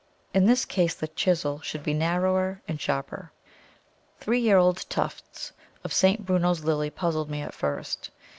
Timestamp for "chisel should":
1.09-1.83